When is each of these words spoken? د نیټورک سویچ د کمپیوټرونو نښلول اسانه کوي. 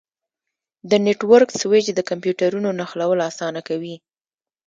د 0.89 0.91
نیټورک 1.05 1.49
سویچ 1.59 1.85
د 1.95 1.99
کمپیوټرونو 2.09 2.69
نښلول 2.79 3.19
اسانه 3.29 3.61
کوي. 3.67 3.95